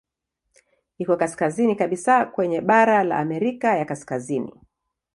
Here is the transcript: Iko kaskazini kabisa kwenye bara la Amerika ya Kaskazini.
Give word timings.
Iko 0.97 1.17
kaskazini 1.17 1.75
kabisa 1.75 2.25
kwenye 2.25 2.61
bara 2.61 3.03
la 3.03 3.17
Amerika 3.17 3.75
ya 3.77 3.85
Kaskazini. 3.85 4.61